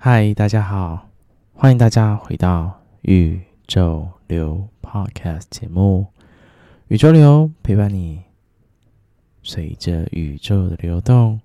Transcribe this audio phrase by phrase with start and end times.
[0.00, 1.08] 嗨，大家好，
[1.52, 6.06] 欢迎大家回到宇宙流 Podcast 节目。
[6.86, 8.22] 宇宙流陪伴你，
[9.42, 11.42] 随着宇宙的流动，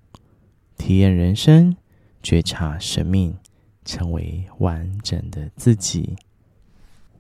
[0.78, 1.76] 体验人生，
[2.24, 3.36] 觉察生命，
[3.86, 6.16] 成为完整的自己。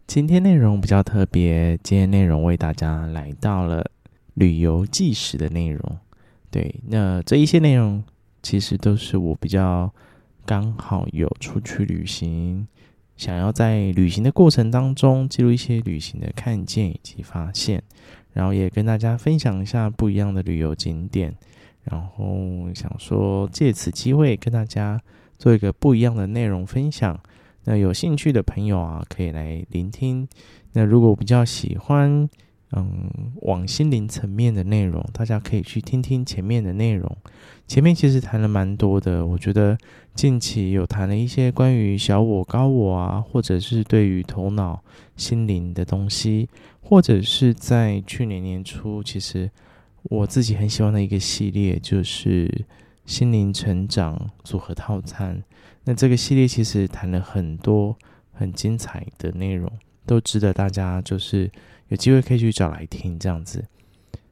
[0.07, 3.91] 今天内容比较特别，今天内容为大家来到了
[4.33, 5.99] 旅游纪实的内容。
[6.49, 8.03] 对，那这一些内容
[8.41, 9.93] 其实都是我比较。
[10.45, 12.67] 刚好有出去旅行，
[13.15, 17.81] 想要在旅行的过程当中记录一些旅行的看见以及发现，
[18.33, 21.33] 然后也跟大家分享一下不一样的旅游景点，
[21.83, 25.01] 然后想说借此机会跟大家
[25.37, 27.19] 做一个不一样的内容分享。
[27.65, 30.27] 那有兴趣的朋友啊，可以来聆听。
[30.73, 32.27] 那如果比较喜欢，
[32.71, 33.09] 嗯，
[33.43, 37.15] 往心灵层面的内容，大家可以去听听前面的内容。
[37.67, 39.77] 前面其实谈了蛮多的，我觉得
[40.13, 44.83] 近期有谈了一些关于小我、高我啊，或者是对于头脑、
[45.15, 46.49] 心灵的东西，
[46.81, 49.49] 或者是在去年年初，其实
[50.03, 52.65] 我自己很喜欢的一个系列，就是
[53.05, 55.43] 心灵成长组合套餐。
[55.83, 57.97] 那这个系列其实谈了很多
[58.31, 59.71] 很精彩的内容，
[60.05, 61.51] 都值得大家就是。
[61.89, 63.65] 有机会可以去找来听这样子。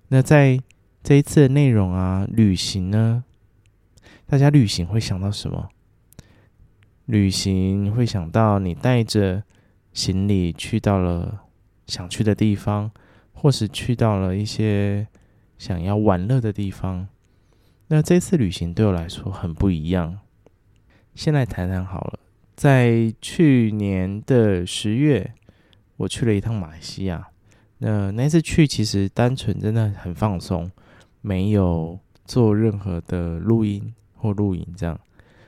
[0.08, 0.60] 那在
[1.04, 3.24] 这一次的内容啊，旅行呢，
[4.26, 5.70] 大家旅行会想到什么？
[7.06, 9.44] 旅行会想到你带着
[9.94, 11.44] 行李去到了
[11.86, 12.90] 想去的地方，
[13.34, 15.08] 或是去到了一些
[15.62, 17.08] 想要玩乐的地方。
[17.90, 20.18] 那这次旅行对我来说很不一样。
[21.14, 22.20] 先来谈谈好了，
[22.56, 25.36] 在去年的十月，
[25.98, 27.28] 我去了一趟马来西亚。
[27.78, 30.72] 那那次去其实单纯真的很放松，
[31.22, 35.00] 没有做任何的录音或录影这样，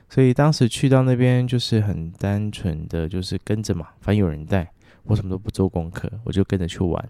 [0.08, 4.70] 所以当时去到那边就是很单纯的就是跟着嘛，反正有人带，
[5.02, 7.08] 我什么都不做功课，我就跟着去玩，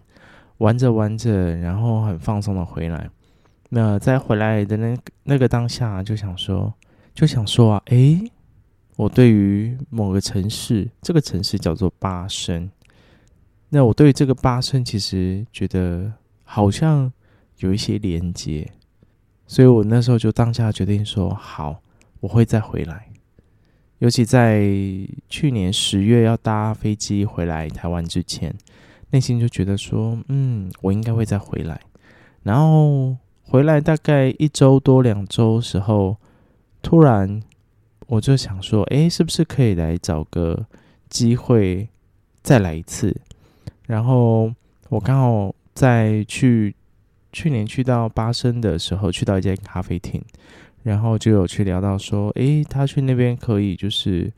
[0.58, 3.08] 玩着玩着，然后很放松的回来。
[3.70, 6.72] 那在回来的那那个当下就想说，
[7.14, 8.30] 就想说啊，诶，
[8.96, 12.70] 我对于某个城市，这个城市叫做巴生。
[13.70, 16.12] 那我对这个巴生其实觉得
[16.44, 17.12] 好像
[17.58, 18.70] 有一些连接，
[19.48, 21.82] 所以我那时候就当下决定说好，
[22.20, 23.08] 我会再回来。
[23.98, 24.62] 尤其在
[25.28, 28.54] 去年十月要搭飞机回来台湾之前，
[29.14, 31.80] 内心就觉得说，嗯，我应该会再回来。
[32.42, 36.16] 然后回来大概一周多两周时候，
[36.82, 37.40] 突然
[38.08, 40.66] 我就想说，诶，是不是可以来找个
[41.08, 41.88] 机会
[42.42, 43.16] 再来一次？
[43.86, 44.52] 然后
[44.88, 46.74] 我刚好在去
[47.32, 50.20] 去年去到巴生的时候，去到一间咖啡厅，
[50.82, 54.32] 然后就有去聊到说，诶，他去那边可以就是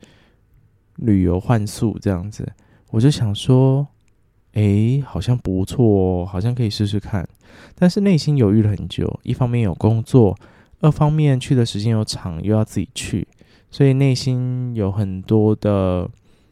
[0.97, 2.47] 旅游换宿这样子，
[2.91, 3.87] 我就想说，
[4.57, 7.27] 诶，好像不错哦，好像可以试试看，
[7.75, 10.35] 但是内心犹豫了很久，一方面有工作，
[10.81, 13.27] 二方面去的时间又长，又要自己去，
[13.69, 16.09] 所以内心有很多的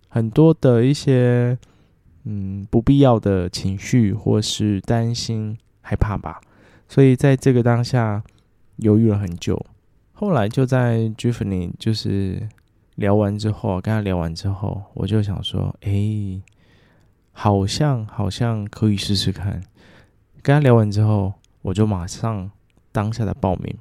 [0.07, 1.57] 很多的一些。
[2.27, 6.41] 嗯，不必要的情绪或是担心、害怕吧，
[6.89, 8.23] 所以在这个当下
[8.77, 9.63] 犹豫了很久。
[10.11, 12.49] 后来就在 Giffany 就是
[12.95, 16.41] 聊完之后，跟他聊完之后，我就想说，哎，
[17.37, 19.61] 好像好像可以试试看。
[20.41, 22.49] 跟他聊完之后，我就马上
[22.91, 23.77] 当下的报名，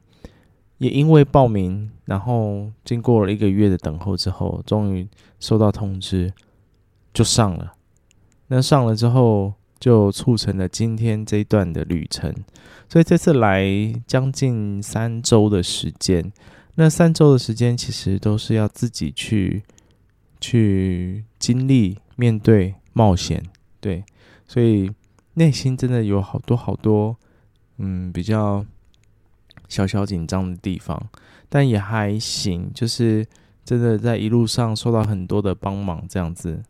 [0.78, 6.32] 也因为报名，然后经过了一个月的等候之后，终于收到通知，
[7.12, 7.74] 就上了。
[8.48, 12.34] 那上了之后，就促成了今天这一段的旅程。
[12.88, 13.64] 所以这次来
[14.06, 16.32] 将近三周的时间，
[16.74, 19.62] 那三周的时间其实都是要自己去
[20.40, 23.42] 去经历、面对、冒险，
[23.80, 24.02] 对。
[24.46, 24.90] 所以
[25.34, 27.16] 内心真的有好多好多，
[27.78, 28.64] 嗯，比较
[29.68, 31.00] 小小紧张的地方，
[31.48, 33.26] 但也还行，就是
[33.64, 36.62] 真的在一路上受到很多的帮忙，这样子。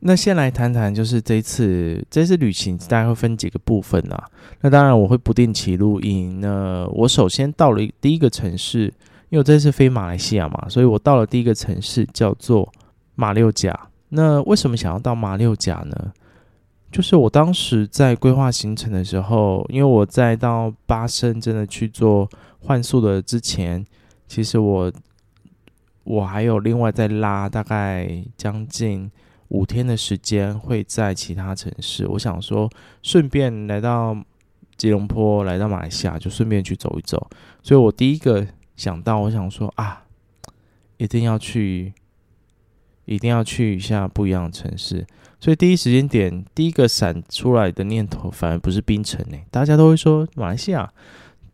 [0.00, 4.24] 那先来谈谈，就是这次这次旅行大概会分几个部分啊。
[4.60, 6.40] 那当然我会不定期录音。
[6.40, 8.86] 那我首先到了第一个城市，
[9.28, 12.70] 因为我这次飞马来西亚嘛，所以我到了第一个城市叫做
[13.14, 13.88] 马六甲。
[14.14, 16.12] 那为什么想要到马六甲呢？
[16.90, 22.28] 就是我当时在规划行程的时候，因为我在到巴生真的去做
[22.60, 23.82] 换宿的之前，
[24.28, 24.92] 其实我
[26.04, 29.10] 我还有另外再拉大概将近
[29.48, 32.06] 五天的时间会在其他城市。
[32.06, 32.68] 我想说，
[33.02, 34.14] 顺便来到
[34.76, 37.30] 吉隆坡，来到马来西亚，就顺便去走一走。
[37.62, 40.04] 所以我第一个想到，我想说啊，
[40.98, 41.94] 一定要去，
[43.04, 45.06] 一定要去一下不一样的城市。
[45.40, 49.36] 所以第一时间点，第一个闪出来的念头，反而不是槟城呢。
[49.50, 50.92] 大家都会说马来西亚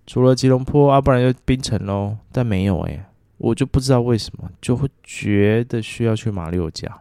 [0.07, 2.17] 除了吉隆坡啊，不然就槟城喽。
[2.33, 3.05] 但没有诶。
[3.39, 7.01] 我就不知道为什么就会觉得需要去马六甲，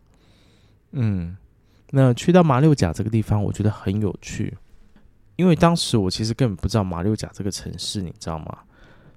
[0.92, 1.36] 嗯，
[1.90, 4.56] 那去到马六甲这个地方，我觉得很有趣，
[5.36, 8.56] 因为当时我其实根本不知道马六甲这个城市，你知道吗？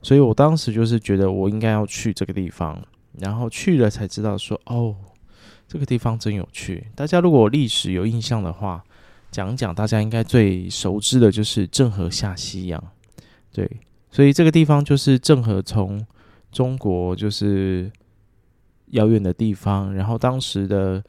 [0.01, 2.83] 所以我当时就是觉得我应该要去这个地方，
[3.19, 4.97] 然后去了才知道说，哦，
[5.71, 6.85] 这个地方真有趣。
[6.97, 8.83] 大家如果历史有印象的话，
[9.31, 12.83] 讲讲大家应该最熟知的就是郑和下西洋，
[13.53, 13.71] 对，
[14.11, 16.05] 所以这个地方就是郑和从。
[16.53, 17.89] 中国就是
[18.87, 21.01] 遥远的地方，然后当时的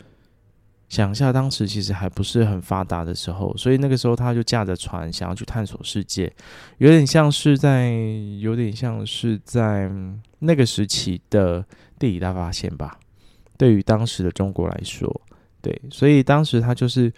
[0.87, 6.31] 想象，当时其实还不是很发达的时候，所以那个时候他就驾着船想要去探索世界，
[6.77, 7.91] 有点像是在，
[8.39, 9.89] 有点像是在
[10.37, 11.65] 那个时期的
[11.97, 12.99] 地理大发现吧。
[13.61, 15.21] 对于当时的中国来说，
[15.61, 17.13] 对，所以当时他就是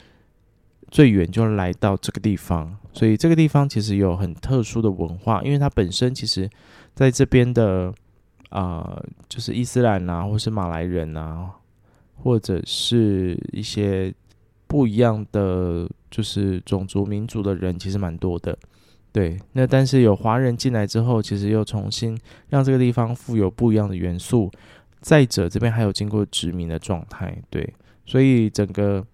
[0.92, 6.50] 最远就来到这个地方，所以这个地方其实有很特殊的文化，因为它本身其实
[6.94, 7.94] 在这边的。
[8.50, 11.50] 啊、就是伊斯兰啊，或是马来人啊，
[12.22, 14.14] 或者是一些
[14.68, 18.56] 不一样的，就是种族民族的人，其实蛮多的。
[19.12, 22.16] 对，那但是有华人进来之后，其实又重新
[22.50, 24.52] 让这个地方富有不一样的元素。
[25.04, 27.74] 再者，这边还有经过殖民的状态，对，
[28.06, 29.06] 所以整个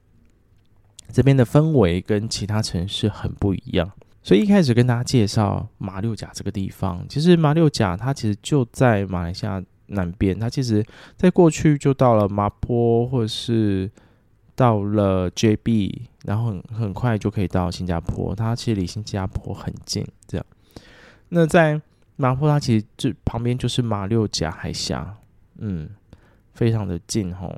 [1.12, 3.92] 这边的氛围跟其他城市很不一样。
[4.22, 10.86] 所以一开始跟大家介绍马六甲这个地方，其实马六甲它其实就在马来西亚南边，它其实
[11.18, 13.90] 在过去就到了麻坡，或者是
[14.56, 20.06] 到了 JB，然后很很快就可以到新加坡，它其实离新加坡很近。
[20.28, 20.46] 这样，
[21.30, 21.82] 那在
[22.18, 25.18] 麻坡它其实这旁边就是马六甲海峡，
[25.60, 25.90] 嗯，
[26.54, 27.56] 非常的近吼。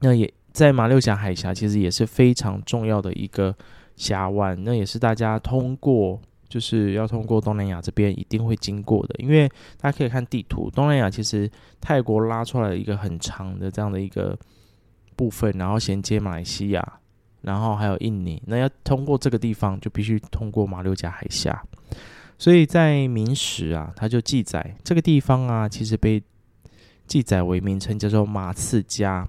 [0.00, 3.54] 那也在马六甲海峡其实也是非常重要的一个。
[3.96, 6.18] 峡湾，那也是大家通过，
[6.48, 9.46] 就是要通过东南亚这边一定会经过的，因为
[9.78, 11.50] 大家可以看地图，东南亚其实
[11.82, 14.34] 泰国拉出来一个很长的这样的一个
[15.16, 16.82] 部分，然后衔接马来西亚，
[17.42, 21.62] 然后还有印尼，那要通过这个地方就必须通过马六甲海峡，
[22.38, 26.22] 所以在明史啊，它就记载这个地方啊，其实被
[27.10, 29.28] 记载为名称叫做马刺加，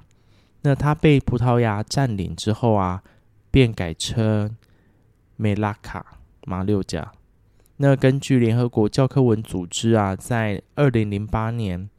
[0.62, 3.02] 那它被葡萄牙占领之后啊，
[3.50, 4.56] 便改称。
[5.36, 7.12] 梅拉卡马六甲，
[7.78, 11.90] 那根据联合国教科文组织啊，在二零零八年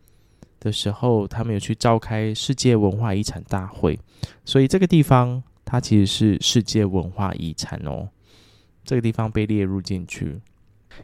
[0.60, 3.98] 的时候，他们有去召开世界文化遗产大会，
[4.44, 8.08] 所以这个地方它其实是世界文化遗产哦。
[8.84, 10.40] 这个地方被列入进去。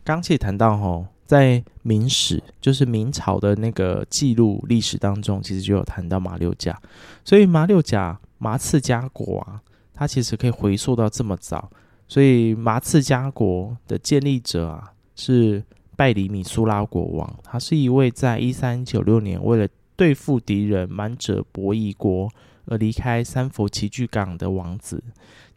[0.05, 6.75] 刚才谈到哦，在明史，就是明朝的那个记录历史当中，其实就有谈到马六甲，
[7.23, 9.61] 所以马六甲马次加国啊，
[9.93, 11.71] 它其实可以回溯到这么早。
[12.09, 15.63] 所以马次加国的建立者啊，是
[15.95, 17.39] 拜里米苏拉国王。
[17.45, 22.27] 他是一位在一三九六年为了对付敌人满者伯夷国
[22.69, 25.03] 而离开三佛齐聚港的王子，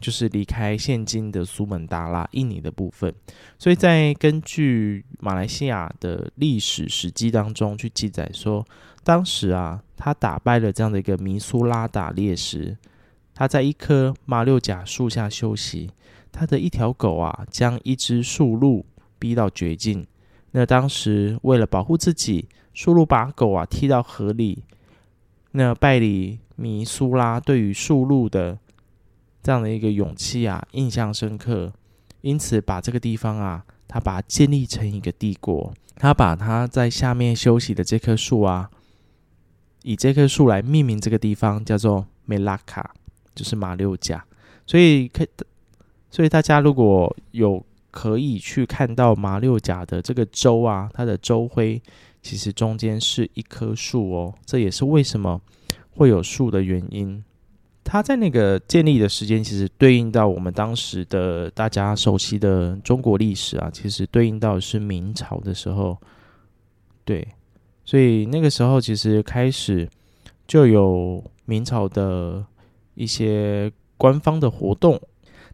[0.00, 3.14] 就是离开现今的苏门答腊印尼的部分。
[3.58, 8.66] 所以在根据马来西亚的历史史记当中去记载说，
[9.04, 12.76] 当时啊，他打败了这样的一个米苏拉达烈士，
[13.34, 15.90] 他在一棵马六甲树下休息。
[16.34, 18.86] 他的一条狗啊，将一只树鹿
[19.18, 20.06] 逼到绝境。
[20.52, 24.64] 那当时为了保护自己，树鹿把狗啊踢到河里。
[25.50, 28.58] 那拜里米苏拉对于树鹿的
[29.42, 31.72] 这样的一个勇气啊，印象深刻，
[32.20, 35.72] 因此把这个地方啊，他把它建立成一个帝国。
[35.96, 38.70] 他把他在下面休息的这棵树啊，
[39.82, 42.94] 以这棵树来命名这个地方，叫做梅拉卡，
[43.34, 44.24] 就是马六甲。
[44.66, 45.26] 所以可。
[46.14, 51.80] 所以大家如果有可以去看到马六甲的这个州啊，它的州徽
[52.20, 55.40] 其实中间是一棵树哦，这也是为什么
[55.94, 57.22] 会有树的原因。
[57.84, 65.98] 它在那个建立的时间，其实对应到我们当时的大家熟悉的中国历史啊，其实对应到是明朝的时候。
[67.04, 67.26] 对，
[67.84, 69.88] 所以那个时候其实开始
[70.46, 72.46] 就有明朝的
[72.94, 75.00] 一些官方的活动。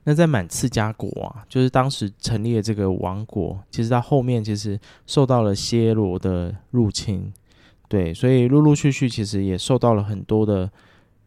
[0.04, 7.32] 那在满次加国啊，就是当时成立的这个王国，其实到后面其实受到了暹罗的入侵，
[7.88, 10.70] 对，所以陆陆续续其实也受到了很多的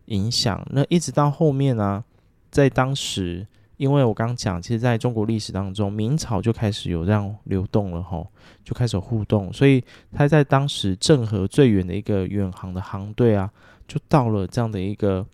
[0.05, 0.63] 影响。
[0.69, 2.03] 那一直到后面呢、啊，
[2.51, 8.27] 在当时，因为我刚讲，其实在中国历史当中，明朝就开始有这样流动了吼，
[8.63, 13.51] 就开始互动，所以他在当时郑和最远的一个远航的航队啊，
[13.87, 15.25] 就到了这样的一个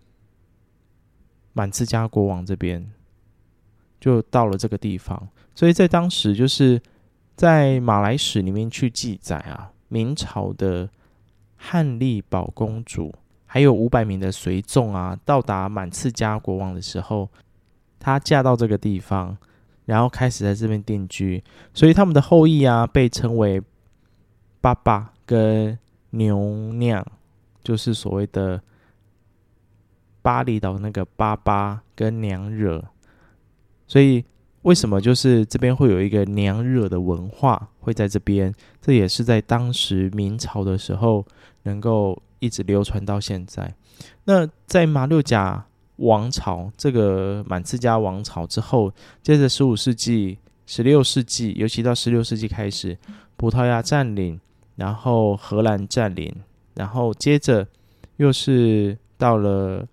[1.51, 2.89] 满次加国王这边，
[3.99, 6.81] 就到了这个地方，所以在当时就是
[7.35, 10.89] 在马来史里面去记载啊，明朝的。
[11.57, 13.13] 汉丽宝公主
[13.45, 17.29] 还有五百名的随众啊，到达满次加国王的时候，
[17.99, 19.37] 她嫁到这个地方，
[19.85, 23.61] 然后开始在这边定居，所以他们的后裔啊，被称为
[24.61, 25.77] 爸爸跟
[26.11, 27.05] 牛娘，
[27.63, 28.61] 就是所谓的
[30.21, 32.83] 巴厘岛那个巴巴跟娘惹，
[33.85, 34.23] 所以。
[34.63, 38.53] 为什么就是这边会有一个娘惹的文化会在这边？
[38.81, 41.25] 这也是在当时明朝的时候
[41.63, 43.73] 能够一直流传到现在。
[44.25, 45.65] 那在马六甲
[45.95, 52.97] 王朝这个满次加王朝之后，接着十五世纪、十六世纪，尤其到十六世纪开始，
[53.37, 54.37] 葡萄牙占领，
[54.75, 56.35] 然后荷兰占领，
[56.75, 57.65] 然后接着
[58.17, 59.87] 又是到了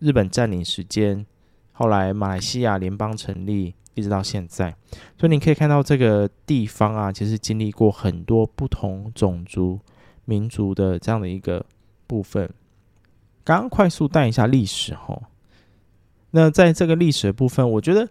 [0.00, 1.26] 日本占领时间，
[1.72, 3.74] 后来马来西亚联邦成立。
[3.94, 4.74] 一直到现在，
[5.18, 9.78] 所以你可以看到这个地方啊，其实经历过很多不同种族、
[10.24, 11.64] 民族的这样的一个
[12.06, 12.48] 部分。
[13.42, 15.20] 刚刚快速带一下历史哈，
[16.30, 18.08] 那在这个历史的部分，我觉得，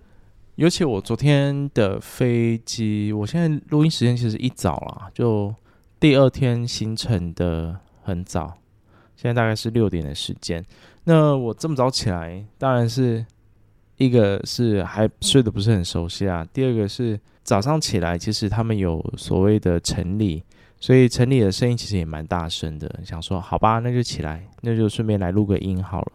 [0.56, 5.56] 尤其我昨天的飞机，我现在录音时间其实一早啦，就
[6.00, 8.58] 第二天行程的很早，
[9.16, 10.64] 现在大概是六点的时间。
[11.06, 13.26] 那我这么早起来，当然是。
[14.00, 20.42] 一个是还睡得不是很熟悉啊，第二个是早上起来，其实他们有所谓的晨礼，
[20.80, 22.90] 所以晨礼的声音其实也蛮大声的。
[23.04, 26.12] 想说好吧，那就起来，那就顺便来录个音好了。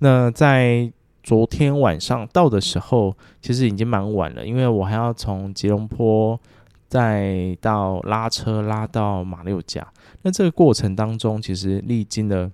[0.00, 6.38] 那在昨天晚上到的时候，其实已经蛮晚了，因为我还要从吉隆坡
[6.88, 9.86] 再到拉车拉到马六甲。
[10.20, 12.52] 那这个过程当中，其实历经了。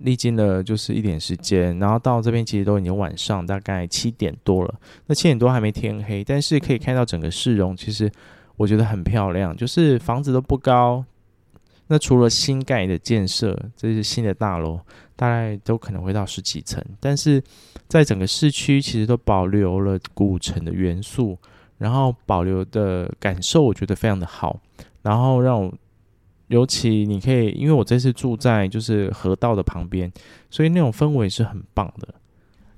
[0.00, 4.74] 历经了就是一点时间，然后到这边其实都已经晚上大概七点多了。
[5.06, 8.10] 那七点多还没天黑，但是可以看到整个市容，其实
[8.56, 9.56] 我觉得很漂亮。
[9.56, 11.04] 就是房子都不高，
[11.88, 14.80] 那除了新盖的建设，这些新的大楼，
[15.16, 16.84] 大概都可能会到十几层。
[16.98, 17.42] 但是
[17.88, 21.38] 在整个市区，其实都保留了古城的元素，
[21.78, 24.60] 然后保留的感受，我觉得非常的好。
[25.02, 25.72] 然后让我。
[26.50, 30.12] 尤其你可以，因为我这次住在就是河道的旁边，
[30.50, 32.08] 所以那种氛围是很棒的。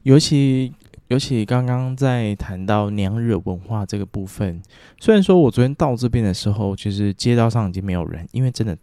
[0.02, 0.70] 尤其
[1.08, 4.60] 尤其刚刚在谈到娘惹文化这个部分，
[5.00, 8.76] 虽然说我昨天到这边的时候，其实街道上已经没有人，因为真的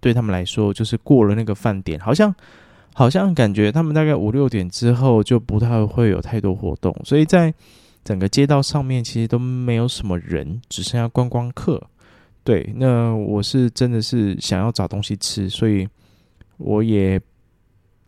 [0.00, 2.34] 对他们来说，就是过了那个饭点，好像
[2.94, 7.52] 好像感觉他们大概五六点之后就不太会有太多活动，所以在
[8.02, 11.82] 整个街道上面其实都没有什么人，只剩下观光客。
[12.50, 15.88] 对，那我是真的是想要找东西吃，所以
[16.56, 17.20] 我也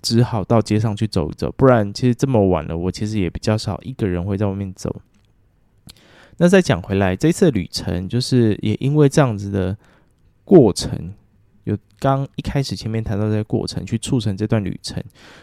[0.01, 1.49] 只好到街上去走一走。
[1.53, 5.01] 不然，其实这么晚了，我其实也比较少一个人会在外面走。
[6.39, 9.79] 那再讲回来，这次旅程就是也因为这样子的
[10.43, 11.15] 过程，
[11.63, 15.01] 有刚一开始前面谈到这个过程，去促成这段旅程，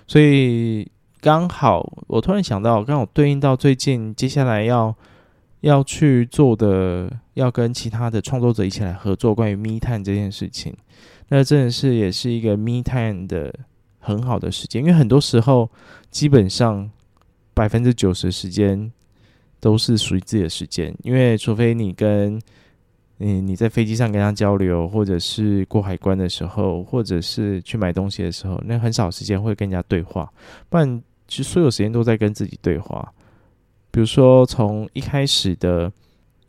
[0.07, 0.85] 所以
[1.21, 4.93] 刚好我突然想到，刚好对应到最近接下来要。
[5.61, 10.75] 要去做的，要跟其他的创作者一起来合作，关于 Me Time 这件事情，
[11.29, 13.53] 那真的是也是一个 Me Time 的
[13.99, 15.69] 很好的时间，因为很多时候
[16.11, 16.89] 基本上
[17.53, 18.91] 百分之九十时间
[19.59, 22.39] 都是属于自己的时间，因为除非你跟
[23.19, 30.31] 嗯你在飞机上跟他交流，或者是过海关的时候，或者是去买东西的时候，那很少时间会跟人家对话，
[30.69, 33.13] 不然其实所有时间都在跟自己对话。
[33.91, 35.91] 比如说，从一开始的，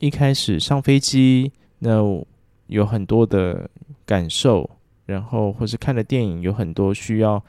[0.01, 2.01] 一开始上飞机，那
[2.69, 3.69] 有很多的
[4.07, 4.69] 感受，
[5.05, 7.43] 然后或是看的电影有很多需要，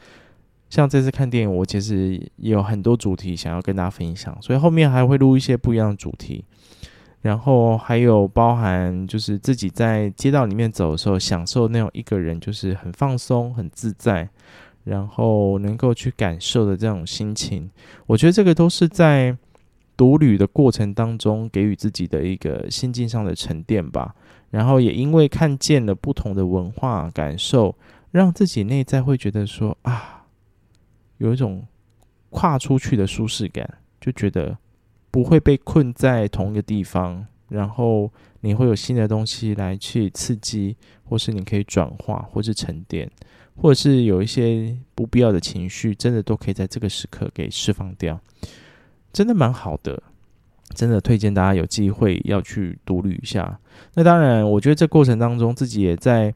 [0.69, 6.43] 像这次看电影，我其实也有很多主题想要跟大家分享，所以后面还会录一些不一样的主题，
[7.21, 14.27] 然后还有包含就是自己在街道里面走的时候，享受那种一个人就是很放松、很自在，
[14.83, 17.71] 然后能够去感受的这种心情，
[18.07, 19.37] 我觉得这个都是在。
[19.95, 24.15] 独旅的过程当中，给予自己的一个心境上的沉淀吧。
[24.49, 27.75] 然后也因为看见了不同的文化感受，
[28.11, 30.25] 让自己内在会觉得说啊，
[31.19, 31.65] 有一种
[32.29, 34.57] 跨出去的舒适感，就觉得
[35.09, 43.09] 不会被困在同一个地方，然后你会有新的东西来去刺激，或是你可以转化，或是沉淀，
[43.55, 48.19] 或者是有一些不必要的情绪，真的都可以在这个时刻给释放掉，
[49.13, 50.01] 真的蛮好的。
[50.73, 53.59] 真的推荐大家有机会要去独旅一下。
[53.93, 56.33] 那当然，我觉得这过程当中自己也在，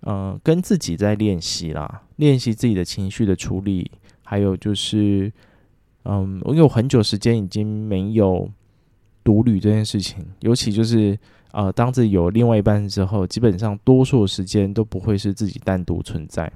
[0.00, 3.90] 呃，跟自己在练习啦，练习自己的情绪的处理，
[4.22, 5.32] 还有就是，
[6.04, 8.50] 嗯，我有很久时间已经没有
[9.24, 11.18] 独旅这件事情，尤其就是，
[11.52, 16.52] 呃，当自己有另外一半之后，基本上多数时间都不会是自己单独存在，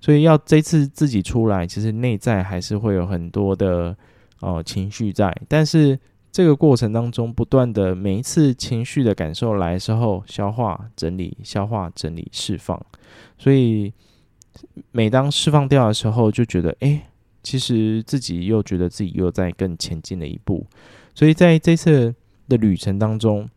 [0.00, 3.96] 所以要这次自己出来，其实内在还是会有很多的，
[4.40, 5.98] 呃，情绪在，但是。
[6.32, 12.80] 这个过程当中，不断的每一次情绪的感受来的时候，消化、整理、消化、整理、释放。
[13.36, 13.92] 所以，
[14.92, 17.02] 每当释放掉的时候，就觉得，哎，
[17.42, 20.64] 其实自己又觉得自己又在更前进了一步。
[21.16, 22.14] 所以，在这次
[22.48, 23.50] 的旅程当中，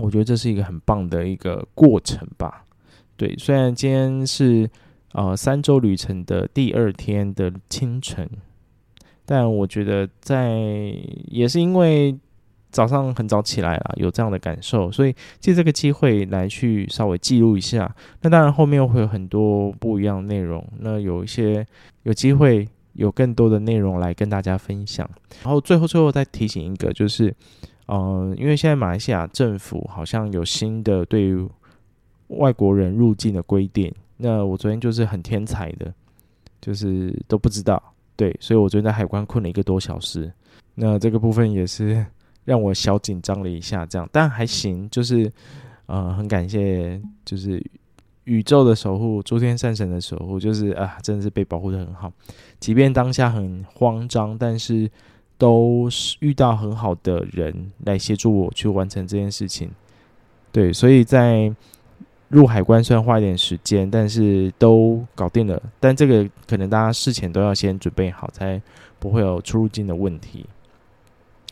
[0.00, 2.66] 我觉得这是一个很棒的一个过程吧。
[3.16, 4.70] 对，虽然今天是
[5.12, 8.28] 呃三周旅程的第二天的清晨。
[9.26, 10.56] 但我觉得，在
[11.26, 12.16] 也是因为
[12.70, 17.92] 早上很早起来了，有这样的感受，所以借这个机会来去稍微记录一下。
[18.22, 21.66] 那当然后面会有很多不一样的内容，那有一些
[22.04, 25.08] 有机会有更多的内容来跟大家分享。
[25.42, 27.34] 然后最后最后再提醒一个，就是，
[27.88, 31.48] 嗯、因为现在马来西亚政府好像有新的对于
[32.28, 35.92] 外国人入境的规定，那我昨天就是很天才的，
[36.60, 37.82] 就是都不知道。
[38.16, 40.32] 对，所以我昨天在海关困了一个多小时，
[40.74, 42.04] 那这个部分也是
[42.44, 45.30] 让我小紧张了一下，这样，但还行，就是，
[45.86, 47.62] 呃，很感谢，就是
[48.24, 52.10] 宇宙的守护，诸天善神的守护，就是啊，真的是被保护得很好，
[52.58, 54.90] 即便当下很慌张，但是
[55.36, 59.70] 都是遇到很好的人来协助我去完成这件事情，
[60.50, 61.54] 对，所以在。
[62.28, 65.62] 入海关虽然花一点时间，但是都搞定了。
[65.78, 68.60] 但这个可能大家事前都要先准备好，才
[68.98, 70.44] 不会有出入境的问题。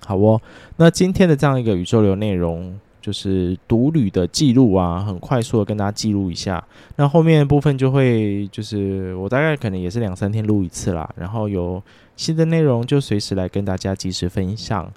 [0.05, 0.41] 好哦，
[0.77, 6.63] 那今天的这样一个宇宙流内容，就是独旅的记录啊，很快速的跟大家记录一下。
[6.97, 11.83] 那后面的部分就会就是我大概可能也是两三天录一次啦，然后有
[12.17, 14.93] 新的内容就随时来跟大家及时分享。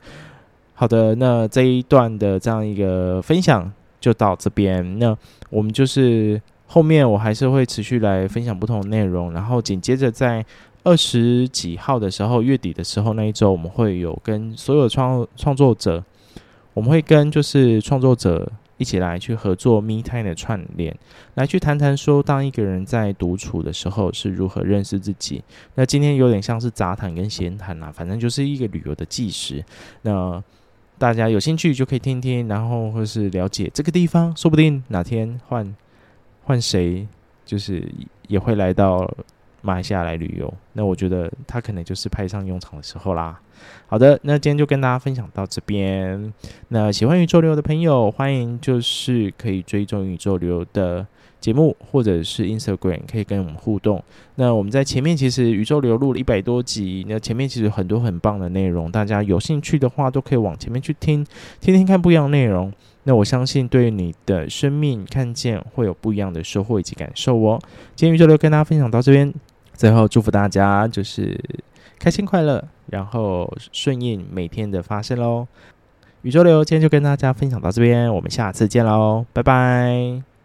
[0.74, 3.72] 好的，那这一段的这样一个分享。
[4.00, 5.18] 就到这边，那
[5.50, 10.46] 我们就是后面我还是会持续来分享不同的内容，然后紧接着在
[10.84, 16.04] 二十几号的时候，月底的时候那一周，我们会有跟所有创创作者，
[16.74, 20.96] 我们会跟就是创作者一起来去合作 Me Time 的串联，
[21.34, 25.44] 来去谈谈说，当一个人在独处的时候是如何认识自己。
[25.76, 29.66] 那今天有点像是杂谈跟闲谈啦，反正就是一个旅游的纪实。
[30.04, 30.42] 那
[30.98, 35.76] 大家有兴趣就可以听听，然后或是了解这个地方，说不定哪天换
[36.44, 37.08] 换谁，
[37.46, 37.88] 就是
[38.28, 39.10] 也会来到
[39.62, 40.52] 马来西亚来旅游。
[40.74, 43.40] 那我觉得他可能就是派上用场的时候啦。
[43.88, 46.34] 好的，那今天就跟大家分享到这边。
[46.70, 51.06] 那喜欢宇宙流的朋友，欢迎就是可以追踪宇宙流的。
[51.40, 54.04] 节目或者是 Instagram 可以跟我们互动。
[54.36, 61.26] 那我们在前面其实宇宙流录了一百多集，那前面其实很多很棒的内容，大家有兴趣的话都可以往前面去听，
[61.60, 62.72] 听听看不一样的内容。
[63.04, 67.58] 那我相信对你的生命看见会有不一样的收获以及感受哦。
[67.96, 69.34] 今天宇宙流跟大家分享到这边，
[69.74, 71.40] 最后祝福大家就是
[71.98, 75.48] 开心快乐，然后顺应每天的发生喽。
[76.24, 80.37] 宇宙流今天就跟大家分享到这边，我们下次见喽，拜拜。